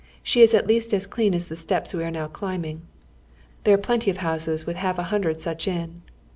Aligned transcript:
She 0.23 0.41
is 0.41 0.55
at 0.55 0.65
least 0.65 0.95
as 0.95 1.05
clean 1.05 1.35
as 1.35 1.45
the 1.47 1.55
steps 1.55 1.93
we 1.93 2.03
are 2.03 2.09
now 2.09 2.25
climbing. 2.27 2.81
There 3.65 3.75
are 3.75 3.77
plenty 3.77 4.09
of 4.09 4.17
houses 4.17 4.63
witli 4.63 4.77
half 4.77 4.97
a 4.97 5.03
hundred 5.13 5.41
such 5.43 5.67
in. 5.67 6.01